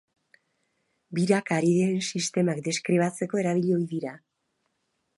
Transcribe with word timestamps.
Biraka 1.19 1.53
ari 1.61 1.69
diren 1.75 2.01
sistemak 2.07 2.65
deskribatzeko 2.71 3.45
erabili 3.45 3.79
ohi 3.81 3.89
dira. 3.97 4.19